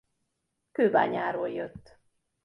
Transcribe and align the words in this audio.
Kőbányáról 0.71 1.47
jött. 1.49 1.99